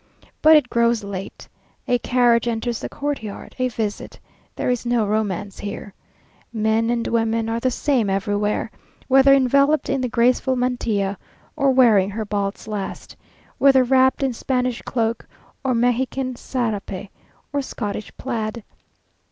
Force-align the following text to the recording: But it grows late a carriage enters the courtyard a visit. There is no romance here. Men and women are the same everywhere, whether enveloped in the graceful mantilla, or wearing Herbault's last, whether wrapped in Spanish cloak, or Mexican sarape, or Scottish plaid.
But 0.41 0.55
it 0.57 0.67
grows 0.71 1.03
late 1.03 1.47
a 1.87 1.99
carriage 1.99 2.47
enters 2.47 2.79
the 2.79 2.89
courtyard 2.89 3.53
a 3.59 3.67
visit. 3.67 4.19
There 4.55 4.71
is 4.71 4.83
no 4.83 5.05
romance 5.05 5.59
here. 5.59 5.93
Men 6.51 6.89
and 6.89 7.05
women 7.05 7.47
are 7.47 7.59
the 7.59 7.69
same 7.69 8.09
everywhere, 8.09 8.71
whether 9.07 9.31
enveloped 9.31 9.89
in 9.89 10.01
the 10.01 10.09
graceful 10.09 10.55
mantilla, 10.55 11.19
or 11.55 11.69
wearing 11.69 12.09
Herbault's 12.09 12.67
last, 12.67 13.15
whether 13.59 13.83
wrapped 13.83 14.23
in 14.23 14.33
Spanish 14.33 14.81
cloak, 14.81 15.27
or 15.63 15.75
Mexican 15.75 16.33
sarape, 16.35 17.11
or 17.53 17.61
Scottish 17.61 18.11
plaid. 18.17 18.63